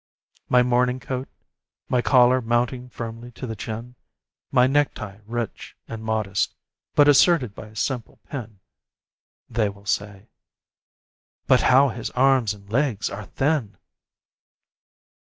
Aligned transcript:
My 0.49 0.63
morning 0.63 0.99
coat, 0.99 1.27
my 1.87 2.01
collar 2.01 2.41
mounting 2.41 2.89
firmly 2.89 3.31
to 3.33 3.45
the 3.45 3.55
chin, 3.55 3.93
My 4.51 4.65
necktie 4.65 5.19
rich 5.27 5.75
and 5.87 6.03
modest, 6.03 6.55
but 6.95 7.07
asserted 7.07 7.53
by 7.53 7.67
a 7.67 7.75
simple 7.75 8.17
pin 8.27 8.57
(They 9.47 9.69
will 9.69 9.85
say: 9.85 10.29
"But 11.45 11.61
how 11.61 11.89
his 11.89 12.09
arms 12.15 12.55
and 12.55 12.67
legs 12.67 13.11
are 13.11 13.25
thin!") 13.27 13.77